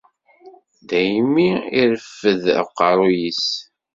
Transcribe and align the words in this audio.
Daymi 0.89 1.47
i 1.57 1.61
ireffed 1.79 2.43
aqerru-s. 2.61 3.45